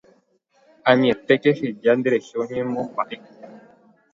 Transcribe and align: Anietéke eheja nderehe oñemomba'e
Anietéke 0.93 1.47
eheja 1.53 1.91
nderehe 1.97 2.33
oñemomba'e 2.43 3.15